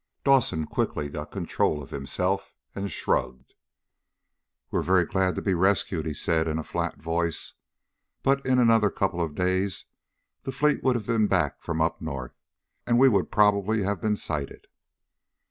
[0.23, 3.53] Dawson quickly got control of himself, and shrugged.
[4.71, 7.53] "We're very glad to be rescued," he said in a flat voice.
[8.23, 9.85] "But in another couple of days
[10.41, 12.35] the fleet would have been back from up north,
[12.87, 14.65] and we'd probably have been sighted."